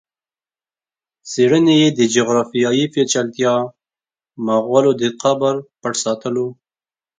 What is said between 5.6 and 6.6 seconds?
پټ ساتلو